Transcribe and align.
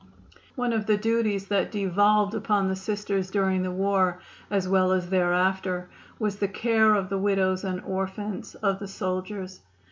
One 0.55 0.73
of 0.73 0.87
the 0.87 0.97
duties 0.97 1.45
that 1.49 1.71
devolved 1.71 2.33
upon 2.33 2.67
the 2.69 2.75
Sisters 2.75 3.29
during 3.29 3.61
the 3.61 3.69
war, 3.69 4.19
as 4.49 4.67
well 4.67 4.93
as 4.93 5.11
thereafter, 5.11 5.89
was 6.17 6.37
the 6.37 6.47
care 6.47 6.95
of 6.95 7.09
the 7.09 7.19
widows 7.19 7.63
and 7.63 7.79
orphans 7.85 8.55
of 8.55 8.79
the 8.79 8.87
soldiers. 8.87 9.59